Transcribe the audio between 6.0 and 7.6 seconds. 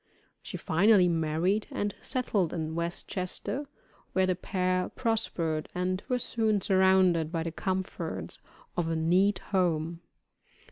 were soon surrounded by the